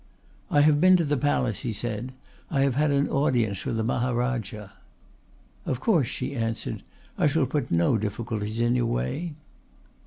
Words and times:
"I 0.49 0.61
have 0.61 0.81
been 0.81 0.97
to 0.97 1.05
the 1.05 1.15
Palace," 1.15 1.59
he 1.59 1.71
said, 1.71 2.11
"I 2.49 2.61
have 2.61 2.73
had 2.73 2.89
an 2.89 3.07
audience 3.07 3.63
with 3.65 3.77
the 3.77 3.83
Maharajah." 3.83 4.71
"Of 5.67 5.79
course," 5.79 6.07
she 6.07 6.33
answered. 6.35 6.81
"I 7.19 7.27
shall 7.27 7.45
put 7.45 7.69
no 7.69 7.99
difficulties 7.99 8.61
in 8.61 8.75
your 8.75 8.87
way." 8.87 9.35